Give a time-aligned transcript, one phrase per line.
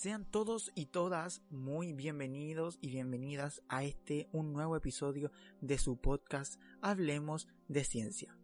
[0.00, 5.98] Sean todos y todas muy bienvenidos y bienvenidas a este un nuevo episodio de su
[5.98, 8.34] podcast Hablemos de Ciencia.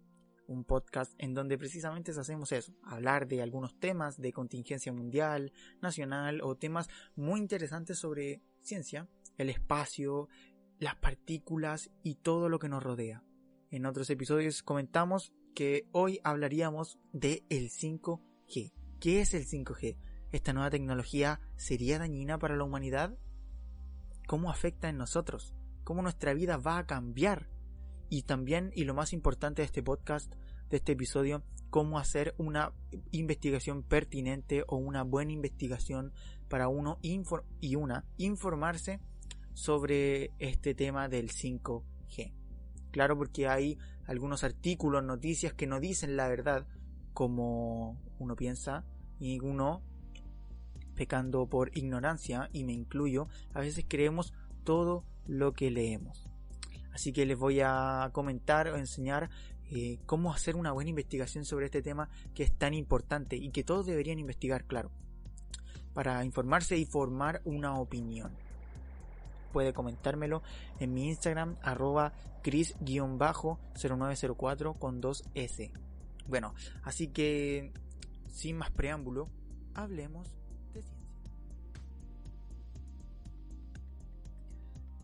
[0.47, 5.51] Un podcast en donde precisamente hacemos eso, hablar de algunos temas de contingencia mundial,
[5.81, 10.29] nacional o temas muy interesantes sobre ciencia, el espacio,
[10.79, 13.25] las partículas y todo lo que nos rodea.
[13.71, 18.75] En otros episodios comentamos que hoy hablaríamos de el 5G.
[19.01, 19.97] ¿Qué es el 5G?
[20.33, 23.17] ¿Esta nueva tecnología sería dañina para la humanidad?
[24.27, 25.55] ¿Cómo afecta en nosotros?
[25.85, 27.49] ¿Cómo nuestra vida va a cambiar?
[28.09, 30.35] Y también, y lo más importante de este podcast,
[30.69, 32.73] de este episodio, cómo hacer una
[33.13, 36.13] investigación pertinente o una buena investigación
[36.49, 39.01] para uno y una informarse
[39.55, 42.33] sobre este tema del 5G.
[42.91, 46.67] Claro, porque hay algunos artículos, noticias que no dicen la verdad
[47.13, 48.85] como uno piensa
[49.19, 49.83] y uno
[50.97, 54.33] pecando por ignorancia, y me incluyo, a veces creemos
[54.65, 56.27] todo lo que leemos.
[56.93, 59.29] Así que les voy a comentar o enseñar
[59.71, 63.65] eh, cómo hacer una buena investigación sobre este tema que es tan importante y que
[63.65, 64.91] todos deberían investigar, claro,
[65.93, 68.33] para informarse y formar una opinión.
[69.53, 70.43] Puede comentármelo
[70.81, 75.71] en mi Instagram, arroba cris-0904 con 2S.
[76.29, 77.73] Bueno, así que
[78.29, 79.31] sin más preámbulo,
[79.75, 80.36] hablemos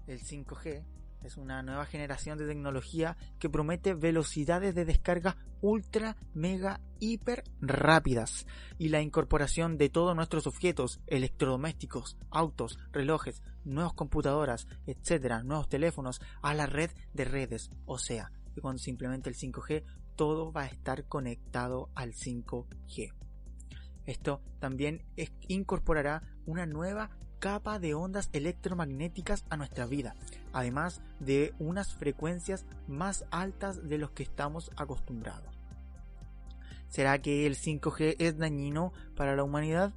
[0.07, 0.85] El 5G
[1.23, 8.47] es una nueva generación de tecnología que promete velocidades de descarga ultra, mega, hiper rápidas
[8.79, 16.21] y la incorporación de todos nuestros objetos electrodomésticos, autos, relojes, nuevas computadoras, etcétera, nuevos teléfonos
[16.43, 17.71] a la red de redes.
[17.87, 19.85] O sea, que cuando se implemente el 5G,
[20.17, 23.13] todo va a estar conectado al 5G.
[24.05, 25.05] Esto también
[25.47, 27.11] incorporará una nueva
[27.43, 30.15] capa de ondas electromagnéticas a nuestra vida,
[30.53, 35.53] además de unas frecuencias más altas de los que estamos acostumbrados.
[36.87, 39.93] ¿Será que el 5G es dañino para la humanidad?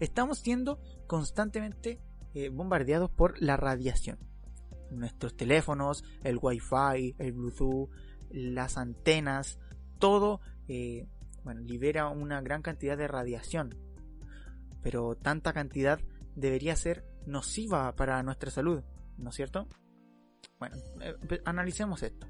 [0.00, 2.00] Estamos siendo constantemente
[2.34, 4.18] eh, bombardeados por la radiación.
[4.90, 7.88] Nuestros teléfonos, el Wi-Fi, el Bluetooth,
[8.30, 9.60] las antenas,
[10.00, 11.06] todo eh,
[11.64, 13.76] libera una gran cantidad de radiación.
[14.82, 16.00] Pero tanta cantidad
[16.34, 18.82] debería ser nociva para nuestra salud,
[19.18, 19.68] ¿no es cierto?
[20.58, 22.26] Bueno, eh, analicemos esto.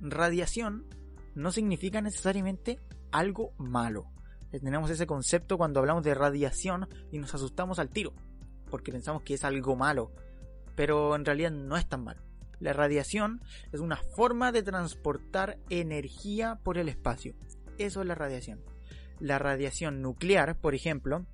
[0.00, 0.86] Radiación
[1.34, 2.80] no significa necesariamente
[3.10, 4.10] algo malo.
[4.52, 8.12] Eh, tenemos ese concepto cuando hablamos de radiación y nos asustamos al tiro,
[8.70, 10.12] porque pensamos que es algo malo,
[10.74, 12.22] pero en realidad no es tan malo.
[12.60, 13.40] La radiación
[13.72, 17.34] es una forma de transportar energía por el espacio.
[17.78, 18.60] Eso es la radiación.
[19.18, 21.26] La radiación nuclear, por ejemplo,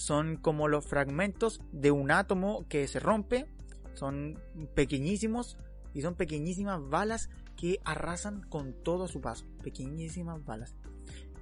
[0.00, 3.44] son como los fragmentos de un átomo que se rompe,
[3.92, 4.40] son
[4.74, 5.58] pequeñísimos
[5.92, 10.74] y son pequeñísimas balas que arrasan con todo su paso, pequeñísimas balas.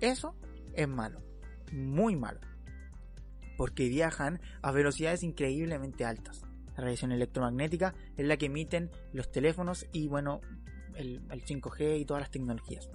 [0.00, 0.34] Eso
[0.74, 1.20] es malo,
[1.70, 2.41] muy malo,
[3.56, 6.42] porque viajan a velocidades increíblemente altas.
[6.76, 10.40] La radiación electromagnética es la que emiten los teléfonos y bueno,
[10.96, 12.90] el, el 5G y todas las tecnologías.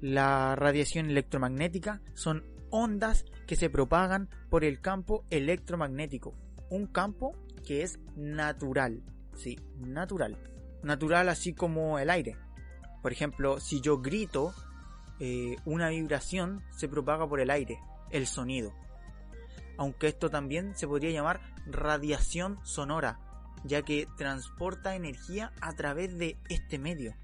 [0.00, 6.34] La radiación electromagnética son ondas que se propagan por el campo electromagnético.
[6.70, 7.34] Un campo
[7.66, 9.02] que es natural.
[9.34, 10.36] Sí, natural.
[10.82, 12.36] Natural así como el aire.
[13.02, 14.52] Por ejemplo, si yo grito,
[15.20, 17.80] eh, una vibración se propaga por el aire,
[18.10, 18.72] el sonido.
[19.76, 23.20] Aunque esto también se podría llamar radiación sonora,
[23.64, 27.14] ya que transporta energía a través de este medio.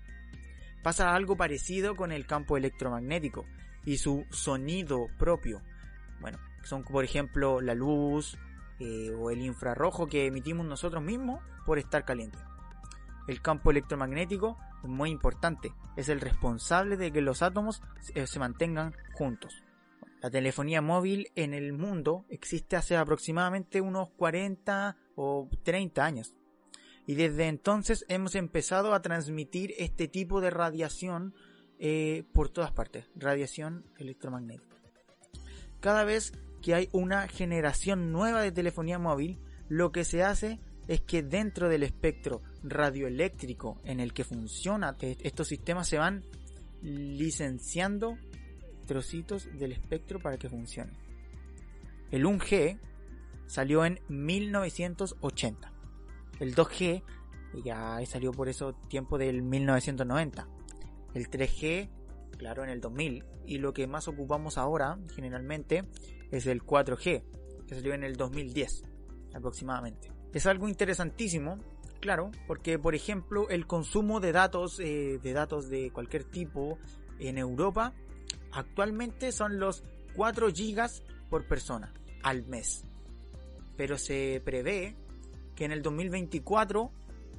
[0.83, 3.45] Pasa algo parecido con el campo electromagnético
[3.85, 5.63] y su sonido propio.
[6.21, 8.39] Bueno, son por ejemplo la luz
[8.81, 12.39] eh, o el infrarrojo que emitimos nosotros mismos por estar caliente.
[13.27, 17.83] El campo electromagnético es muy importante, es el responsable de que los átomos
[18.15, 19.63] eh, se mantengan juntos.
[20.21, 26.35] La telefonía móvil en el mundo existe hace aproximadamente unos 40 o 30 años.
[27.07, 31.35] Y desde entonces hemos empezado a transmitir este tipo de radiación
[31.79, 34.77] eh, por todas partes, radiación electromagnética.
[35.81, 36.33] Cada vez
[36.63, 39.39] que hay una generación nueva de telefonía móvil,
[39.69, 45.49] lo que se hace es que dentro del espectro radioeléctrico en el que funciona estos
[45.49, 46.23] sistemas se van
[46.83, 48.19] licenciando
[48.87, 50.93] trocitos del espectro para que funcione.
[52.11, 52.79] El 1G
[53.47, 55.73] salió en 1980.
[56.41, 57.03] El 2G
[57.65, 60.49] ya salió por eso tiempo del 1990.
[61.15, 61.89] El 3G,
[62.37, 63.25] claro, en el 2000.
[63.47, 65.85] Y lo que más ocupamos ahora, generalmente,
[66.31, 67.23] es el 4G,
[67.67, 68.85] que salió en el 2010
[69.35, 70.11] aproximadamente.
[70.33, 71.59] Es algo interesantísimo,
[72.01, 76.79] claro, porque por ejemplo el consumo de datos, eh, de datos de cualquier tipo
[77.19, 77.93] en Europa
[78.53, 79.83] actualmente son los
[80.17, 82.85] 4 gigas por persona al mes.
[83.77, 84.97] Pero se prevé
[85.55, 86.91] que en el 2024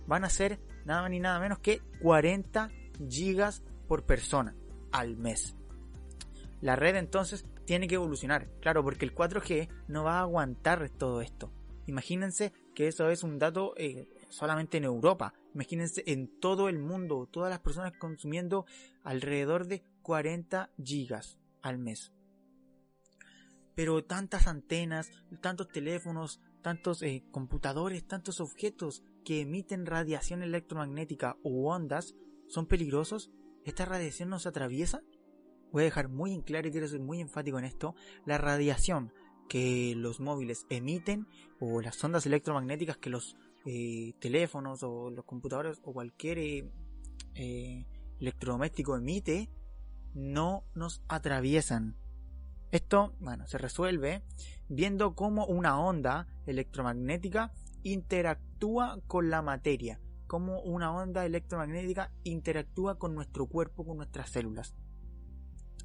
[0.07, 2.69] van a ser nada más ni nada menos que 40
[3.09, 4.55] gigas por persona
[4.91, 5.55] al mes.
[6.61, 11.21] La red entonces tiene que evolucionar, claro, porque el 4G no va a aguantar todo
[11.21, 11.51] esto.
[11.87, 15.33] Imagínense que eso es un dato eh, solamente en Europa.
[15.53, 18.65] Imagínense en todo el mundo, todas las personas consumiendo
[19.03, 22.11] alrededor de 40 gigas al mes.
[23.75, 25.11] Pero tantas antenas,
[25.41, 32.15] tantos teléfonos, tantos eh, computadores, tantos objetos que emiten radiación electromagnética u ondas
[32.47, 33.31] son peligrosos.
[33.63, 35.01] ¿Esta radiación nos atraviesa?
[35.71, 37.95] Voy a dejar muy en claro y quiero ser muy enfático en esto.
[38.25, 39.11] La radiación
[39.49, 41.27] que los móviles emiten
[41.59, 46.71] o las ondas electromagnéticas que los eh, teléfonos o los computadores o cualquier eh,
[47.35, 47.85] eh,
[48.19, 49.49] electrodoméstico emite
[50.13, 51.97] no nos atraviesan.
[52.71, 54.23] Esto, bueno, se resuelve
[54.69, 57.53] viendo cómo una onda electromagnética
[57.83, 64.75] interactúa con la materia, cómo una onda electromagnética interactúa con nuestro cuerpo, con nuestras células.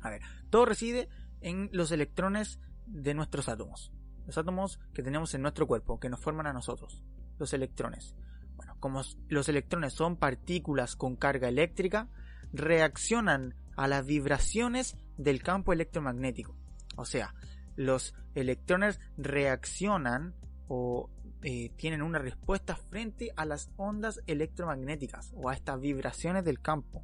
[0.01, 1.09] A ver, todo reside
[1.41, 3.93] en los electrones de nuestros átomos.
[4.27, 7.03] Los átomos que tenemos en nuestro cuerpo, que nos forman a nosotros.
[7.39, 8.15] Los electrones.
[8.57, 12.09] Bueno, como los electrones son partículas con carga eléctrica,
[12.53, 16.57] reaccionan a las vibraciones del campo electromagnético.
[16.97, 17.35] O sea,
[17.77, 20.35] los electrones reaccionan
[20.69, 21.11] o
[21.43, 27.03] eh, tienen una respuesta frente a las ondas electromagnéticas o a estas vibraciones del campo.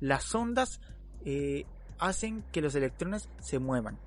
[0.00, 0.80] Las ondas
[1.24, 1.66] eh,
[1.98, 3.98] hacen que los electrones se muevan.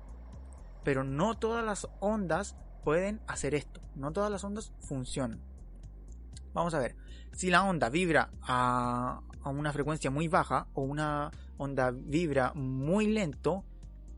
[0.84, 3.80] Pero no todas las ondas pueden hacer esto.
[3.94, 5.40] No todas las ondas funcionan.
[6.52, 6.96] Vamos a ver.
[7.32, 13.64] Si la onda vibra a, una frecuencia muy baja o una onda vibra muy lento,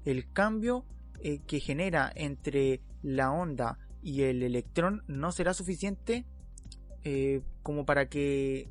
[0.04, 0.86] el cambio
[1.20, 6.26] eh, que genera entre la onda y el electrón no será suficiente
[7.04, 8.68] eh, como para que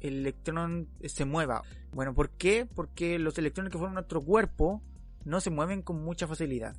[0.00, 1.62] el electrón se mueva.
[1.92, 2.66] Bueno, ¿por qué?
[2.66, 4.82] Porque los electrones que forman nuestro cuerpo
[5.24, 6.76] no se mueven con mucha facilidad.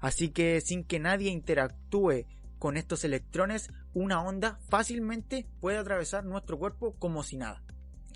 [0.00, 2.26] Así que sin que nadie interactúe
[2.58, 7.62] con estos electrones, una onda fácilmente puede atravesar nuestro cuerpo como si nada.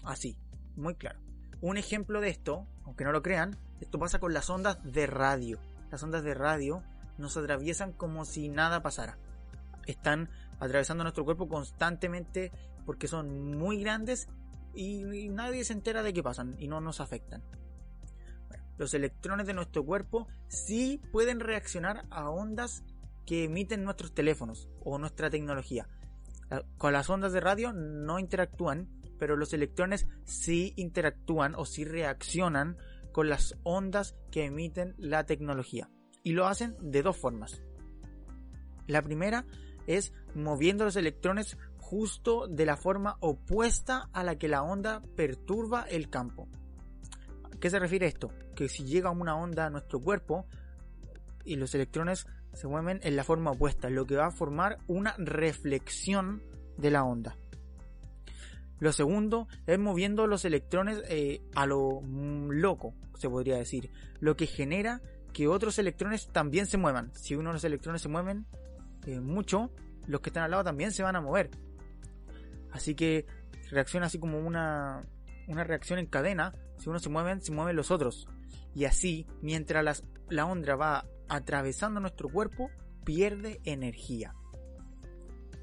[0.02, 0.38] Así,
[0.76, 1.20] muy claro.
[1.60, 5.58] Un ejemplo de esto, aunque no lo crean, esto pasa con las ondas de radio.
[5.90, 6.82] Las ondas de radio
[7.20, 9.18] nos atraviesan como si nada pasara.
[9.86, 12.52] Están atravesando nuestro cuerpo constantemente
[12.84, 14.28] porque son muy grandes
[14.74, 17.42] y, nadie se entera de qué pasan y no nos afectan
[18.80, 22.82] los electrones de nuestro cuerpo sí pueden reaccionar a ondas
[23.26, 25.86] que emiten nuestros teléfonos o nuestra tecnología.
[26.78, 32.78] Con las ondas de radio no interactúan, pero los electrones sí interactúan o sí reaccionan
[33.12, 35.90] con las ondas que emiten la tecnología.
[36.22, 37.62] Y lo hacen de dos formas.
[38.86, 39.44] La primera
[39.86, 45.82] es moviendo los electrones justo de la forma opuesta a la que la onda perturba
[45.82, 46.48] el campo.
[47.60, 48.30] ¿Qué se refiere esto?
[48.54, 50.46] Que si llega una onda a nuestro cuerpo
[51.44, 55.14] y los electrones se mueven en la forma opuesta, lo que va a formar una
[55.18, 56.42] reflexión
[56.76, 57.36] de la onda.
[58.78, 64.46] Lo segundo es moviendo los electrones eh, a lo loco, se podría decir, lo que
[64.46, 67.10] genera que otros electrones también se muevan.
[67.14, 68.46] Si uno de los electrones se mueven
[69.06, 69.70] eh, mucho,
[70.06, 71.50] los que están al lado también se van a mover.
[72.72, 73.26] Así que
[73.70, 75.04] reacciona así como una,
[75.48, 78.26] una reacción en cadena si uno se mueve, se mueven los otros.
[78.74, 82.70] Y así, mientras la onda va atravesando nuestro cuerpo,
[83.04, 84.34] pierde energía.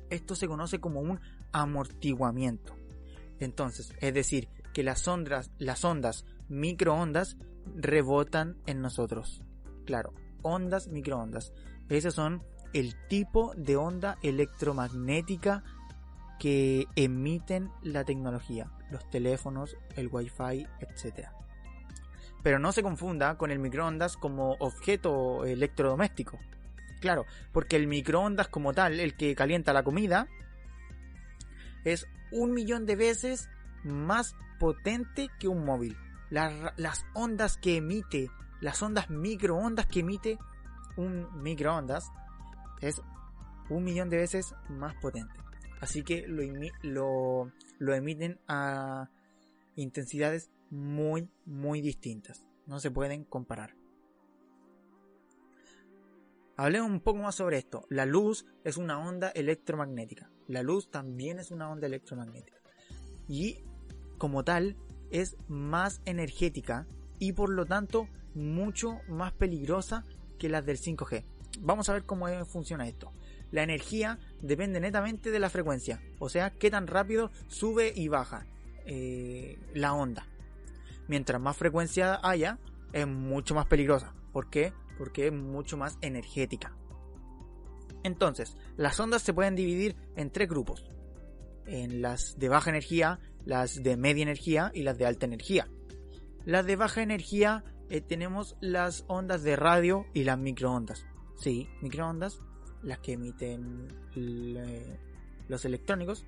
[0.09, 1.19] Esto se conoce como un
[1.51, 2.75] amortiguamiento.
[3.39, 7.37] Entonces, es decir, que las ondas, las ondas microondas
[7.75, 9.41] rebotan en nosotros.
[9.87, 10.13] Claro,
[10.43, 11.53] ondas microondas.
[11.89, 15.63] Esos son el tipo de onda electromagnética
[16.39, 18.69] que emiten la tecnología.
[18.91, 21.27] los teléfonos, el wifi, etc.
[22.41, 26.39] Pero no se confunda con el microondas como objeto electrodoméstico.
[27.01, 30.27] Claro, porque el microondas como tal, el que calienta la comida,
[31.83, 33.49] es un millón de veces
[33.83, 35.97] más potente que un móvil.
[36.29, 38.29] Las, ondas que emite,
[38.61, 40.37] las ondas microondas que emite
[40.95, 42.11] un microondas
[42.81, 43.01] es
[43.69, 45.33] un millón de veces más potente.
[45.81, 46.41] Así que lo,
[46.83, 49.09] lo, lo emiten a
[49.75, 52.45] intensidades muy, muy distintas.
[52.65, 53.75] No se pueden comparar.
[56.55, 57.85] Hablemos un poco más sobre esto.
[57.89, 60.31] La luz es una onda electromagnética.
[60.47, 62.57] La luz también es una onda electromagnética.
[63.27, 63.63] Y
[64.17, 64.75] como tal
[65.11, 66.87] es más energética
[67.19, 70.05] y por lo tanto mucho más peligrosa
[70.37, 71.25] que las del 5G.
[71.59, 73.11] Vamos a ver cómo funciona esto.
[73.51, 78.45] La energía depende netamente de la frecuencia, o sea, qué tan rápido sube y baja
[78.85, 80.27] eh, la onda.
[81.07, 82.59] Mientras más frecuencia haya,
[82.93, 84.13] es mucho más peligrosa.
[84.33, 84.73] ¿Por qué?
[84.97, 86.75] Porque es mucho más energética.
[88.03, 90.85] Entonces, las ondas se pueden dividir en tres grupos.
[91.65, 95.67] En las de baja energía, las de media energía y las de alta energía.
[96.45, 101.05] Las de baja energía eh, tenemos las ondas de radio y las microondas.
[101.37, 102.41] Sí, microondas,
[102.83, 103.87] las que emiten
[105.47, 106.25] los electrónicos.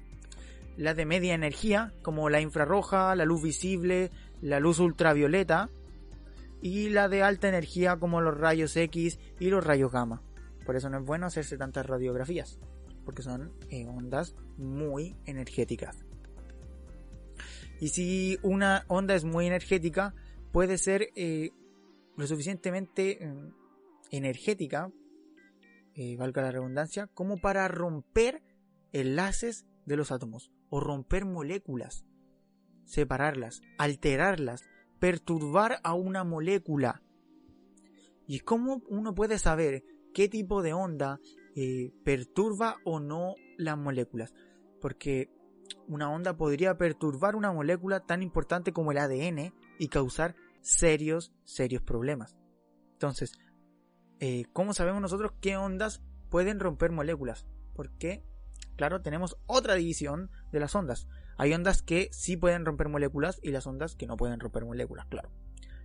[0.77, 4.11] Las de media energía, como la infrarroja, la luz visible,
[4.41, 5.69] la luz ultravioleta.
[6.61, 10.21] Y la de alta energía, como los rayos X y los rayos gamma.
[10.65, 12.59] Por eso no es bueno hacerse tantas radiografías,
[13.05, 16.05] porque son eh, ondas muy energéticas.
[17.79, 20.13] Y si una onda es muy energética,
[20.51, 21.51] puede ser eh,
[22.17, 23.53] lo suficientemente eh,
[24.11, 24.91] energética,
[26.17, 28.41] valga la redundancia, como para romper
[28.93, 32.05] enlaces de los átomos o romper moléculas,
[32.85, 34.63] separarlas, alterarlas,
[34.99, 37.03] perturbar a una molécula.
[38.27, 41.19] ¿Y cómo uno puede saber qué tipo de onda
[41.55, 44.33] eh, perturba o no las moléculas.
[44.79, 45.29] Porque
[45.87, 51.81] una onda podría perturbar una molécula tan importante como el ADN y causar serios, serios
[51.81, 52.37] problemas.
[52.93, 53.31] Entonces,
[54.19, 57.47] eh, ¿cómo sabemos nosotros qué ondas pueden romper moléculas?
[57.73, 58.23] Porque,
[58.75, 61.07] claro, tenemos otra división de las ondas.
[61.37, 65.07] Hay ondas que sí pueden romper moléculas y las ondas que no pueden romper moléculas,
[65.07, 65.31] claro.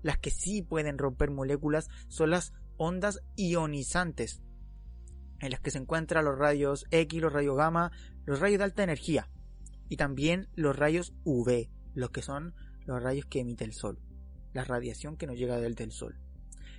[0.03, 4.43] Las que sí pueden romper moléculas son las ondas ionizantes,
[5.41, 7.93] en las que se encuentran los rayos X, los rayos gamma,
[8.25, 9.31] los rayos de alta energía
[9.89, 12.55] y también los rayos UV, los que son
[12.87, 13.99] los rayos que emite el Sol,
[14.53, 16.19] la radiación que nos llega del Sol.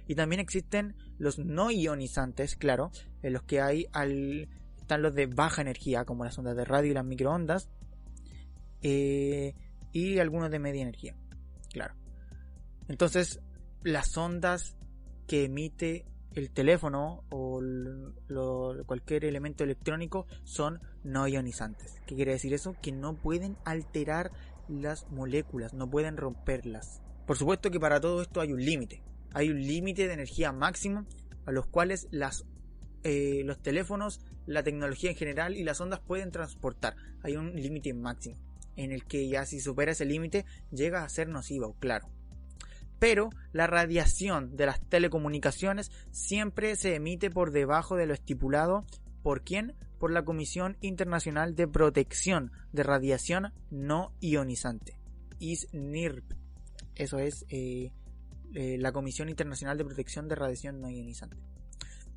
[0.08, 2.92] Y también existen los no ionizantes, claro,
[3.24, 6.92] en los que hay al, están los de baja energía, como las ondas de radio
[6.92, 7.70] y las microondas,
[8.82, 9.56] eh,
[9.92, 11.16] y algunos de media energía,
[11.72, 11.96] claro.
[12.88, 13.40] Entonces,
[13.84, 14.78] las ondas
[15.28, 17.62] que emite el teléfono o
[18.86, 21.96] cualquier elemento electrónico son no ionizantes.
[22.06, 22.76] ¿Qué quiere decir eso?
[22.82, 24.32] Que no pueden alterar
[24.68, 27.02] las moléculas, no pueden romperlas.
[27.26, 29.04] Por supuesto que para todo esto hay un límite.
[29.34, 31.06] Hay un límite de energía máximo
[31.46, 32.46] a los cuales las,
[33.04, 36.96] eh, los teléfonos, la tecnología en general y las ondas pueden transportar.
[37.24, 38.38] Hay un límite máximo
[38.76, 42.10] en el que ya si supera ese límite llega a ser nocivo, claro
[43.00, 48.86] pero la radiación de las telecomunicaciones siempre se emite por debajo de lo estipulado
[49.22, 49.76] por quién?
[50.06, 55.00] Por la Comisión Internacional de Protección de Radiación No Ionizante,
[55.40, 56.32] ISNIRP.
[56.94, 57.92] Eso es eh,
[58.54, 61.38] eh, la Comisión Internacional de Protección de Radiación No Ionizante.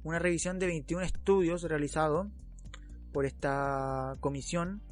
[0.04, 2.26] Una revisión de 21 estudios realizados
[3.10, 4.82] por esta comisión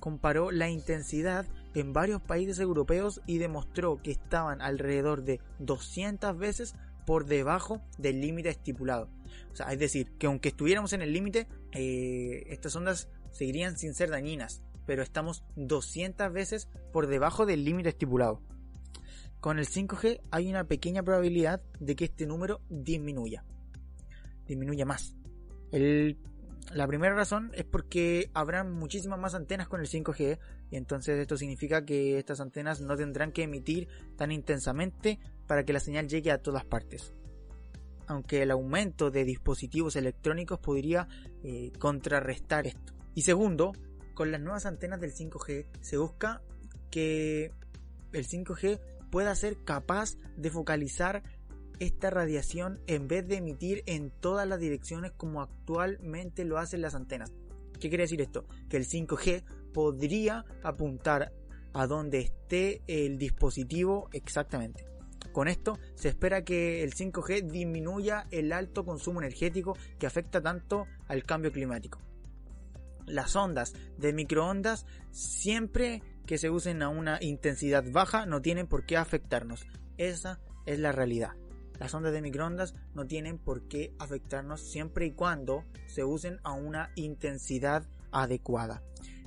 [0.00, 6.74] comparó la intensidad en varios países europeos y demostró que estaban alrededor de 200 veces
[7.08, 9.08] por debajo del límite estipulado.
[9.50, 13.94] O sea, es decir, que aunque estuviéramos en el límite, eh, estas ondas seguirían sin
[13.94, 18.42] ser dañinas, pero estamos 200 veces por debajo del límite estipulado.
[19.40, 23.42] Con el 5G hay una pequeña probabilidad de que este número disminuya.
[24.46, 25.14] Disminuya más.
[25.72, 26.18] El
[26.74, 30.38] la primera razón es porque habrán muchísimas más antenas con el 5G
[30.70, 35.72] y entonces esto significa que estas antenas no tendrán que emitir tan intensamente para que
[35.72, 37.14] la señal llegue a todas partes.
[38.06, 41.08] Aunque el aumento de dispositivos electrónicos podría
[41.42, 42.94] eh, contrarrestar esto.
[43.14, 43.72] Y segundo,
[44.14, 46.42] con las nuevas antenas del 5G se busca
[46.90, 47.52] que
[48.12, 51.22] el 5G pueda ser capaz de focalizar
[51.80, 56.94] esta radiación en vez de emitir en todas las direcciones como actualmente lo hacen las
[56.94, 57.32] antenas.
[57.80, 58.46] ¿Qué quiere decir esto?
[58.68, 61.32] Que el 5G podría apuntar
[61.72, 64.84] a donde esté el dispositivo exactamente.
[65.32, 70.86] Con esto se espera que el 5G disminuya el alto consumo energético que afecta tanto
[71.06, 72.00] al cambio climático.
[73.06, 78.84] Las ondas de microondas siempre que se usen a una intensidad baja no tienen por
[78.84, 79.66] qué afectarnos.
[79.96, 81.32] Esa es la realidad.
[81.78, 86.52] Las ondas de microondas no tienen por qué afectarnos siempre y cuando se usen a
[86.52, 88.82] una intensidad adecuada.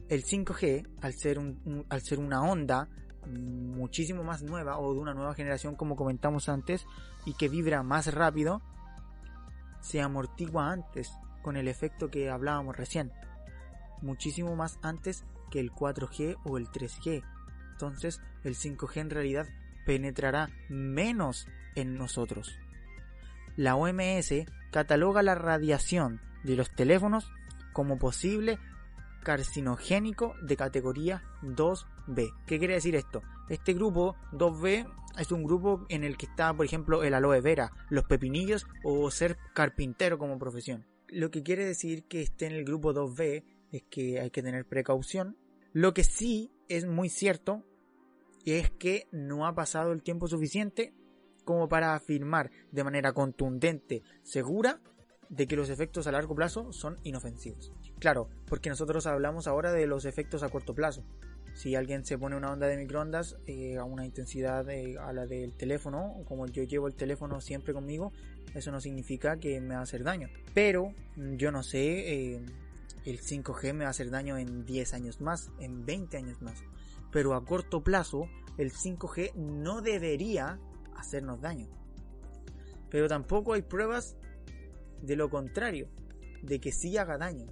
[0.09, 2.89] El 5G, al ser, una onda
[3.25, 6.85] muchísimo más nueva o de una nueva generación como comentamos antes
[7.25, 8.61] y que vibra más rápido,
[9.79, 13.13] se amortigua antes con el efecto que hablábamos recién.
[14.01, 17.23] Muchísimo más antes que el 4G o el 3G.
[17.71, 19.47] Entonces el 5G en realidad
[19.85, 22.57] penetrará menos en nosotros.
[23.55, 24.33] La OMS
[24.71, 27.31] cataloga la radiación de los teléfonos
[27.73, 28.59] como posible
[29.23, 32.33] carcinogénico de categoría 2B.
[32.45, 33.21] ¿Qué quiere decir esto?
[33.49, 34.87] Este grupo 2B
[35.17, 39.09] es un grupo en el que está, por ejemplo, el aloe vera, los pepinillos o
[39.11, 40.85] ser carpintero como profesión.
[41.07, 44.65] Lo que quiere decir que esté en el grupo 2B es que hay que tener
[44.65, 45.37] precaución.
[45.73, 47.65] Lo que sí es muy cierto
[48.45, 50.93] es que no ha pasado el tiempo suficiente
[51.51, 54.79] como para afirmar de manera contundente, segura,
[55.27, 57.73] de que los efectos a largo plazo son inofensivos.
[57.99, 61.03] Claro, porque nosotros hablamos ahora de los efectos a corto plazo.
[61.53, 65.25] Si alguien se pone una onda de microondas eh, a una intensidad eh, a la
[65.25, 68.13] del teléfono, como yo llevo el teléfono siempre conmigo,
[68.55, 70.29] eso no significa que me va a hacer daño.
[70.53, 72.45] Pero yo no sé, eh,
[73.03, 76.63] el 5G me va a hacer daño en 10 años más, en 20 años más.
[77.11, 80.59] Pero a corto plazo, el 5G no debería
[81.01, 81.67] hacernos daño.
[82.89, 84.17] Pero tampoco hay pruebas
[85.01, 85.89] de lo contrario,
[86.41, 87.47] de que sí haga daño.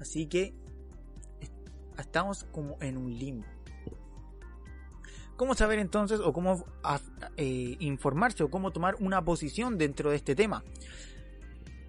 [0.00, 0.54] Así que
[1.98, 3.46] estamos como en un limbo.
[5.36, 6.64] ¿Cómo saber entonces o cómo
[7.36, 10.64] eh, informarse o cómo tomar una posición dentro de este tema?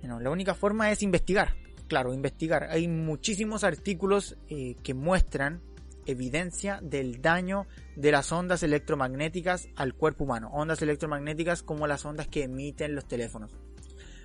[0.02, 1.56] La única forma es investigar.
[1.88, 2.64] Claro, investigar.
[2.70, 5.62] Hay muchísimos artículos eh, que muestran
[6.06, 10.50] evidencia del daño de las ondas electromagnéticas al cuerpo humano.
[10.54, 13.58] Ondas electromagnéticas como las ondas que emiten los teléfonos.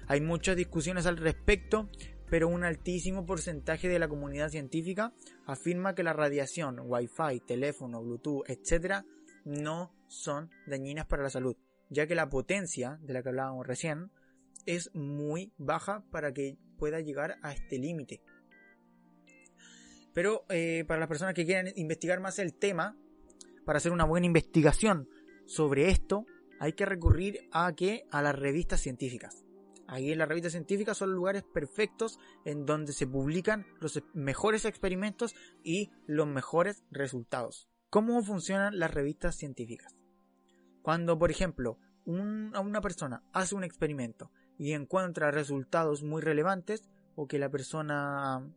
[0.08, 1.88] Hay muchas discusiones al respecto,
[2.30, 5.12] pero un altísimo porcentaje de la comunidad científica
[5.46, 9.04] afirma que la radiación, Wi-Fi, teléfono, Bluetooth, etc.,
[9.44, 11.56] no son dañinas para la salud,
[11.88, 14.10] ya que la potencia de la que hablábamos recién
[14.64, 18.22] es muy baja para que pueda llegar a este límite.
[20.16, 22.96] Pero eh, para las personas que quieran investigar más el tema,
[23.66, 25.10] para hacer una buena investigación
[25.44, 26.24] sobre esto,
[26.58, 29.44] hay que recurrir a que a las revistas científicas.
[29.86, 35.34] Aquí en las revistas científicas son lugares perfectos en donde se publican los mejores experimentos
[35.62, 37.68] y los mejores resultados.
[37.90, 39.94] ¿Cómo funcionan las revistas científicas?
[40.80, 47.38] Cuando, por ejemplo, una persona hace un experimento y encuentra resultados muy relevantes o que
[47.38, 48.50] la persona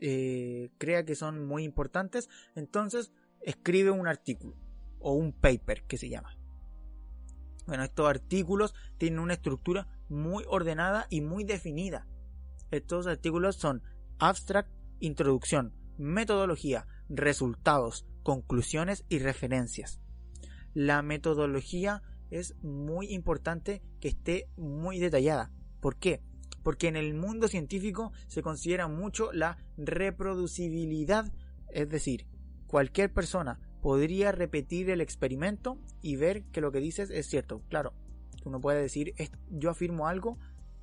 [0.00, 4.56] eh, crea que son muy importantes, entonces escribe un artículo
[5.00, 6.36] o un paper que se llama.
[7.66, 12.06] Bueno, estos artículos tienen una estructura muy ordenada y muy definida.
[12.70, 13.82] Estos artículos son
[14.18, 20.00] abstract, introducción, metodología, resultados, conclusiones y referencias.
[20.72, 25.52] La metodología es muy importante que esté muy detallada.
[25.80, 26.22] ¿Por qué?
[26.64, 31.32] Porque en el mundo científico se considera mucho la reproducibilidad,
[31.68, 32.26] es decir,
[32.66, 37.62] cualquier persona podría repetir el experimento y ver que lo que dices es cierto.
[37.68, 37.92] Claro,
[38.44, 39.14] uno puede decir,
[39.50, 40.38] yo afirmo algo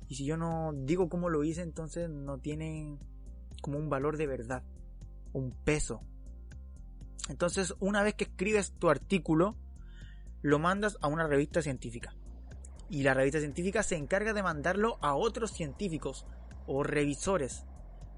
[0.08, 2.98] y si yo no digo cómo lo hice, entonces no tiene
[3.60, 4.62] como un valor de verdad,
[5.32, 6.00] un peso.
[7.28, 9.56] Entonces, una vez que escribes tu artículo,
[10.42, 12.14] lo mandas a una revista científica.
[12.92, 16.26] Y la revista científica se encarga de mandarlo a otros científicos
[16.66, 17.64] o revisores,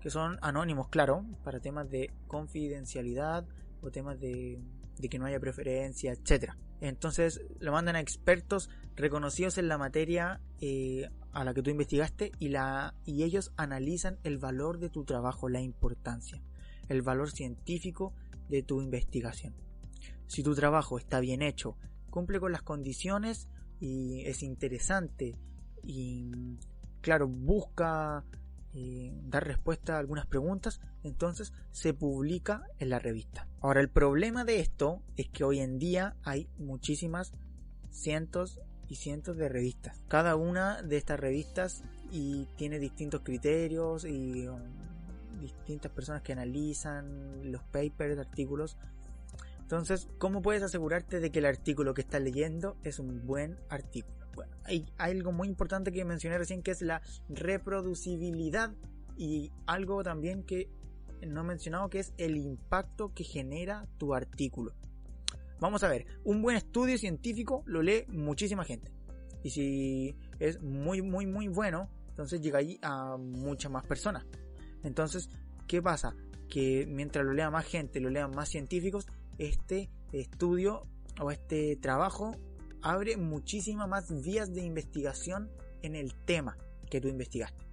[0.00, 3.46] que son anónimos, claro, para temas de confidencialidad
[3.82, 4.58] o temas de
[5.08, 6.54] que no haya preferencia, etc.
[6.80, 12.32] Entonces lo mandan a expertos reconocidos en la materia eh, a la que tú investigaste
[12.40, 16.42] y, la, y ellos analizan el valor de tu trabajo, la importancia,
[16.88, 18.12] el valor científico
[18.48, 19.54] de tu investigación.
[20.26, 21.76] Si tu trabajo está bien hecho,
[22.10, 23.48] cumple con las condiciones
[23.84, 25.36] y es interesante
[25.82, 26.56] y
[27.02, 28.24] claro, busca
[28.72, 33.46] eh, dar respuesta a algunas preguntas, entonces se publica en la revista.
[33.60, 37.34] Ahora, el problema de esto es que hoy en día hay muchísimas
[37.90, 40.02] cientos y cientos de revistas.
[40.08, 44.62] Cada una de estas revistas y tiene distintos criterios y um,
[45.40, 48.78] distintas personas que analizan los papers, artículos
[49.74, 54.14] Entonces, ¿cómo puedes asegurarte de que el artículo que estás leyendo es un buen artículo?
[54.32, 58.72] Bueno, hay, algo muy importante que mencioné recién que es la reproducibilidad
[59.16, 60.70] y algo también que
[61.26, 64.74] no he mencionado que es el impacto que genera tu artículo.
[65.58, 68.92] Vamos a ver, un buen estudio científico lo lee muchísima gente.
[69.42, 74.24] Y si es muy, muy, muy bueno, entonces llega ahí a muchas más personas.
[74.84, 75.30] Entonces,
[75.66, 76.14] ¿qué pasa?
[76.48, 80.86] Que mientras lo lea más gente, lo lean más científicos, este estudio
[81.20, 82.36] o este trabajo
[82.82, 85.50] abre muchísimas más vías de investigación
[85.82, 86.56] en el tema
[86.90, 87.64] que tú investigaste.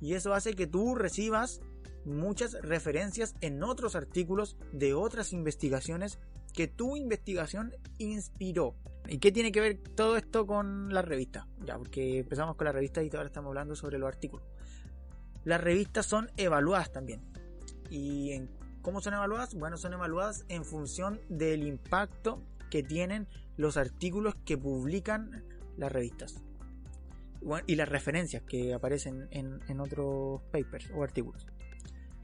[0.00, 1.60] Y eso hace que tú recibas
[2.04, 6.18] muchas referencias en otros artículos de otras investigaciones
[6.52, 8.74] que tu investigación inspiró.
[9.08, 11.46] ¿Y qué tiene que ver todo esto con la revista?
[11.64, 14.46] Ya, porque empezamos con la revista y ahora estamos hablando sobre los artículos.
[15.44, 17.22] Las revistas son evaluadas también.
[17.90, 18.48] ¿Y en
[18.86, 19.56] cómo son evaluadas?
[19.56, 25.42] Bueno, son evaluadas en función del impacto que tienen los artículos que publican
[25.76, 26.40] las revistas.
[27.66, 31.48] y las referencias que aparecen en, otros papers o artículos.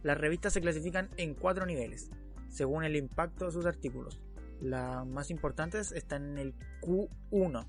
[0.05, 2.11] Las revistas se clasifican en cuatro niveles
[2.48, 4.20] según el impacto de sus artículos.
[4.61, 7.66] Las más importantes están en el Q1,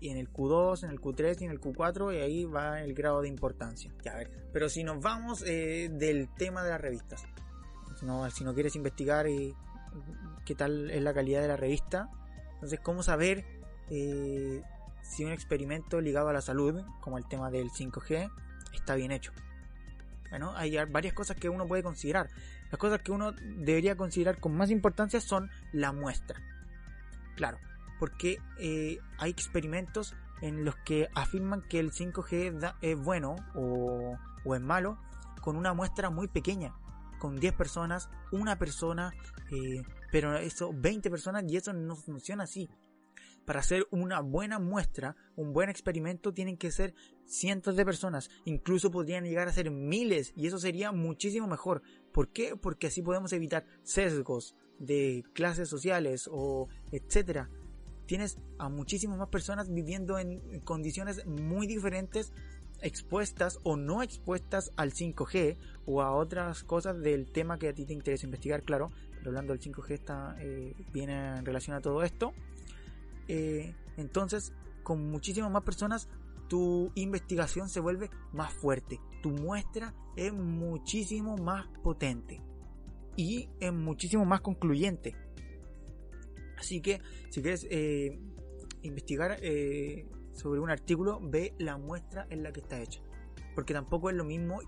[0.00, 2.94] y en el Q2, en el Q3 y en el Q4, y ahí va el
[2.94, 3.92] grado de importancia.
[4.04, 4.30] Ya, ver.
[4.52, 7.24] Pero si nos vamos eh, del tema de las revistas,
[8.06, 9.54] no, si no quieres investigar eh,
[10.44, 12.10] qué tal es la calidad de la revista,
[12.58, 13.44] entonces, ¿cómo saber
[13.88, 14.62] eh,
[15.02, 18.30] si un experimento ligado a la salud, como el tema del 5G,
[18.74, 19.32] está bien hecho?
[20.30, 22.28] Bueno, hay varias cosas que uno puede considerar.
[22.70, 26.40] Las cosas que uno debería considerar con más importancia son la muestra.
[27.36, 27.58] Claro,
[28.00, 34.18] porque eh, hay experimentos en los que afirman que el 5G es bueno o,
[34.52, 34.98] es malo
[35.40, 36.74] con una muestra muy pequeña,
[37.18, 39.12] con 10 personas, una persona,
[39.50, 42.68] eh, pero eso 20 personas y eso no funciona así
[43.48, 48.90] para hacer una buena muestra, un buen experimento, tienen que ser cientos de personas, incluso
[48.90, 51.80] podrían llegar a ser miles, y eso sería muchísimo mejor.
[52.12, 52.56] ¿Por qué?
[52.56, 57.48] Porque así podemos evitar sesgos de clases sociales o etcétera.
[58.04, 62.34] Tienes a muchísimas más personas viviendo en condiciones muy diferentes
[62.82, 67.84] expuestas o no expuestas al 5G o a otras cosas del tema que a ti
[67.84, 72.02] te interesa investigar, claro, pero hablando del 5G está, eh, viene en relación a todo
[72.02, 72.32] esto.
[73.26, 76.08] Eh, entonces con muchísimas más personas
[76.48, 82.40] tu investigación se vuelve más fuerte, tu muestra es muchísimo más potente
[83.16, 85.14] y es muchísimo más concluyente.
[86.56, 88.18] Así que si quieres eh,
[88.82, 89.38] investigar
[90.38, 93.00] sobre un artículo, ve la muestra en la que está hecha.
[93.54, 94.60] Porque tampoco es lo mismo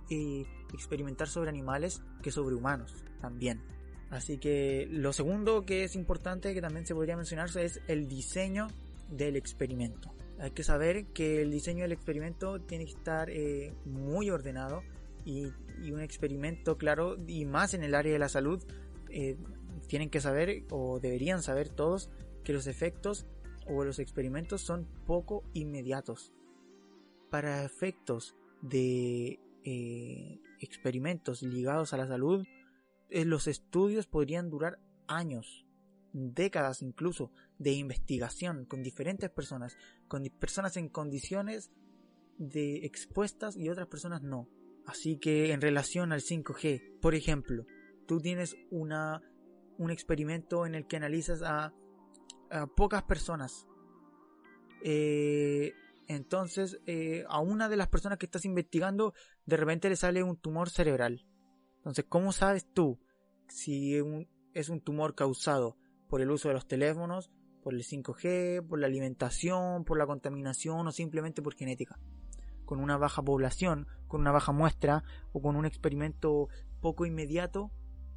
[0.74, 3.62] experimentar sobre animales que sobre humanos también.
[4.10, 8.66] Así que lo segundo que es importante que también se podría mencionarse es el diseño
[9.08, 10.12] del experimento.
[10.40, 14.82] Hay que saber que el diseño del experimento tiene que estar eh, muy ordenado
[15.24, 15.52] y,
[15.92, 18.62] un experimento claro y más en el área de la salud
[19.08, 19.36] eh,
[19.86, 22.10] tienen que saber o deberían saber todos
[22.44, 23.26] que los efectos
[23.70, 26.32] o los experimentos son poco inmediatos.
[27.30, 32.44] Para efectos de eh, experimentos ligados a la salud,
[33.08, 35.66] eh, los estudios podrían durar años,
[36.12, 39.76] décadas incluso, de investigación con diferentes personas,
[40.08, 41.70] con personas en condiciones
[42.38, 44.48] de expuestas y otras personas no.
[44.86, 47.66] Así que en relación al 5G, por ejemplo,
[48.06, 49.22] tú tienes una,
[49.78, 51.74] un experimento en el que analizas a,
[52.76, 53.66] pocas personas.
[54.82, 55.74] Eh,
[56.08, 59.14] entonces, eh, a una de las personas que estás investigando,
[59.46, 61.26] de repente le sale un tumor cerebral.
[61.76, 62.98] Entonces, ¿cómo sabes tú
[63.48, 63.96] si
[64.52, 65.76] es un tumor causado
[66.08, 67.30] por el uso de los teléfonos,
[67.62, 71.98] por el 5G, por la alimentación, por la contaminación o simplemente por genética?
[72.64, 76.48] Con una baja población, con una baja muestra o con un experimento
[76.80, 77.70] poco inmediato,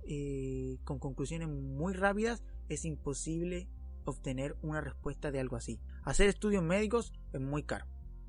[0.08, 3.70] eh, con conclusiones muy rápidas, es imposible
[4.06, 5.80] obtener una respuesta de algo así.
[6.04, 7.86] Hacer estudios médicos es muy caro.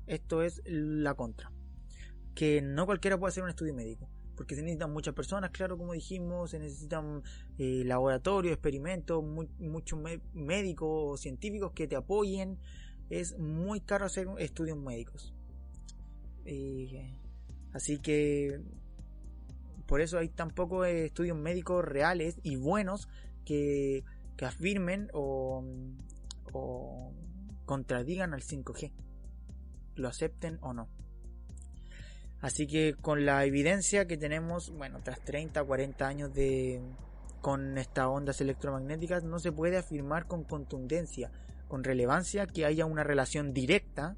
[0.07, 1.51] Esto es la contra.
[2.33, 5.93] Que no cualquiera puede hacer un estudio médico porque se necesitan muchas personas, claro, como
[5.93, 7.23] dijimos, se necesitan
[7.57, 9.99] eh, laboratorios, experimentos, muchos
[10.33, 12.59] médicos, científicos que te apoyen.
[13.09, 15.33] Es muy caro hacer estudios médicos.
[16.45, 17.17] Eh,
[17.73, 18.61] así que
[19.87, 23.07] por eso hay tan pocos estudios médicos reales y buenos
[23.45, 24.03] que,
[24.37, 25.63] que afirmen o,
[27.65, 28.91] contradigan al 5G,
[29.95, 30.87] lo acepten o no.
[32.41, 36.81] Así que con la evidencia que tenemos, bueno, tras 30, 40 años de
[37.41, 41.31] con estas ondas electromagnéticas no se puede afirmar con contundencia,
[41.67, 44.15] con relevancia, que haya una relación directa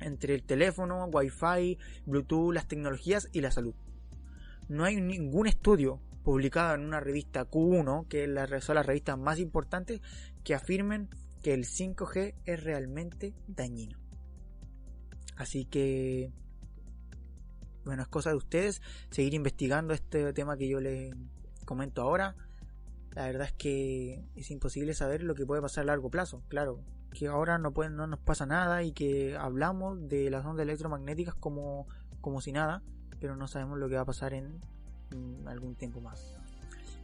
[0.00, 3.74] entre el teléfono, Wi-Fi, Bluetooth, las tecnologías y la salud.
[4.68, 8.26] No hay ningún estudio publicado en una revista Q1, que
[8.60, 10.02] son las revistas más importantes,
[10.44, 11.08] que afirmen
[11.42, 13.98] que el 5G es realmente dañino.
[15.38, 16.30] Así que,
[17.82, 21.14] bueno, es cosa de ustedes seguir investigando este tema que yo les
[21.64, 22.36] comento ahora.
[23.12, 26.42] La verdad es que es imposible saber lo que puede pasar a largo plazo.
[26.48, 30.64] Claro, que ahora no, puede, no nos pasa nada y que hablamos de las ondas
[30.64, 31.86] electromagnéticas como,
[32.20, 32.82] como si nada,
[33.18, 34.60] pero no sabemos lo que va a pasar en,
[35.46, 36.34] algún tiempo más.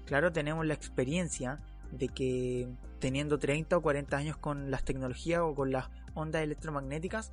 [0.04, 5.54] Claro, tenemos la experiencia de que teniendo 30 o 40 años con las tecnologías o
[5.54, 7.32] con las ondas electromagnéticas,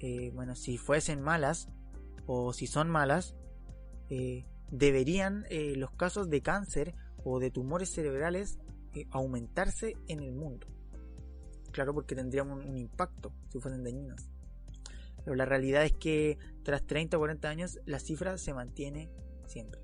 [0.00, 1.68] eh, bueno, si fuesen malas
[2.26, 3.34] o si son malas,
[4.10, 8.58] eh, deberían eh, los casos de cáncer o de tumores cerebrales
[9.10, 10.68] aumentarse en el mundo.
[11.72, 14.28] Claro, porque tendríamos un, impacto si fuesen dañinas.
[15.24, 19.10] Pero la realidad es que tras 30 o 40 años la cifra se mantiene
[19.46, 19.83] siempre.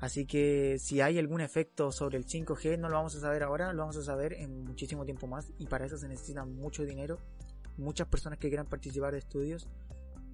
[0.00, 3.72] Así que si hay algún efecto sobre el 5G no lo vamos a saber ahora,
[3.72, 7.18] lo vamos a saber en muchísimo tiempo más y para eso se necesita mucho dinero,
[7.78, 9.68] muchas personas que quieran participar de estudios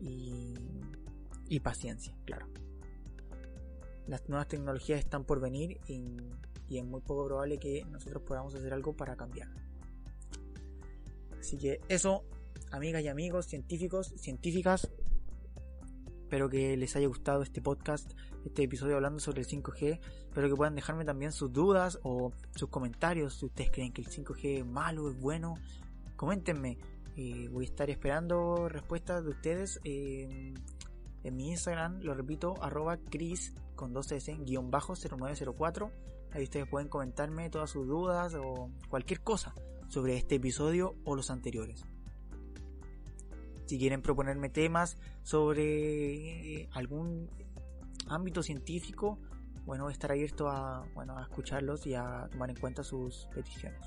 [0.01, 2.46] y, paciencia, claro.
[4.09, 6.16] Las nuevas tecnologías están por venir y,
[6.68, 9.48] y es muy poco probable que nosotros podamos hacer algo para cambiar.
[11.38, 12.25] Así que eso,
[12.72, 14.90] amigas y amigos, científicos, científicas,
[16.33, 18.11] espero que les haya gustado este podcast
[18.47, 20.01] este episodio hablando sobre el 5G.
[20.01, 23.35] Espero que puedan dejarme también sus dudas o sus comentarios.
[23.35, 25.57] Si ustedes creen que el 5G es malo, es bueno,
[26.16, 26.79] coméntenme.
[27.18, 30.55] Eh, voy a estar esperando respuestas de ustedes en
[31.37, 32.01] mi Instagram.
[32.01, 35.90] Lo repito, arroba Chris con 2S, guion bajo 0904.
[36.31, 39.55] Ahí ustedes pueden comentarme todas sus dudas o cualquier cosa
[39.88, 41.85] sobre este episodio o los anteriores.
[43.73, 47.31] Si quieren proponerme temas sobre eh, algún
[48.07, 49.19] ámbito científico,
[49.65, 53.81] bueno, estar abierto a, bueno, a escucharlos y a tomar en cuenta sus peticiones.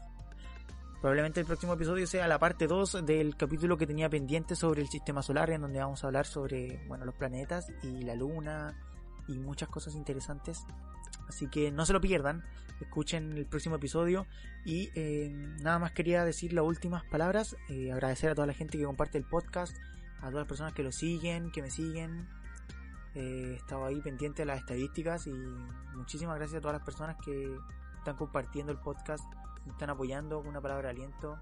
[1.01, 4.87] Probablemente el próximo episodio sea la parte 2 del capítulo que tenía pendiente sobre el
[4.87, 8.73] sistema solar, en donde vamos a hablar sobre bueno, los planetas y la luna
[9.27, 10.65] y muchas cosas interesantes.
[11.27, 12.43] Así que no se lo pierdan,
[12.81, 14.27] escuchen el próximo episodio.
[14.63, 15.29] Y eh,
[15.61, 19.17] nada más quería decir las últimas palabras, eh, agradecer a toda la gente que comparte
[19.17, 19.75] el podcast,
[20.17, 22.27] a todas las personas que lo siguen, que me siguen,
[23.15, 25.31] He estado ahí pendiente de las estadísticas y
[25.95, 27.57] muchísimas gracias a todas las personas que
[27.97, 29.23] están compartiendo el podcast,
[29.65, 31.39] están apoyando una palabra de aliento.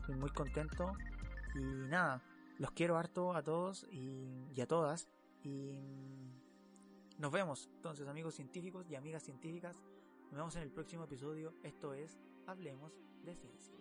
[0.00, 0.92] Estoy muy contento.
[1.56, 2.22] Y nada,
[2.58, 5.08] los quiero harto a todos y, a todas.
[5.42, 5.80] Y
[7.18, 9.82] nos vemos entonces amigos científicos y amigas científicas.
[10.30, 11.52] Nos vemos en el próximo episodio.
[11.62, 12.92] Esto es Hablemos
[13.24, 13.77] de Ciencia.